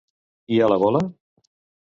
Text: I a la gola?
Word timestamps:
I 0.55 0.61
a 0.67 0.71
la 0.73 0.79
gola? 0.85 1.03